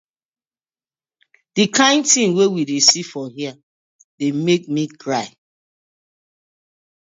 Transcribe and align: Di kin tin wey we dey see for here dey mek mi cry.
Di 1.55 1.63
kin 1.75 1.97
tin 2.09 2.29
wey 2.37 2.51
we 2.53 2.61
dey 2.69 2.81
see 2.87 3.05
for 3.11 3.27
here 3.35 3.55
dey 4.19 4.31
mek 4.45 4.63
mi 4.73 4.83
cry. 5.01 5.27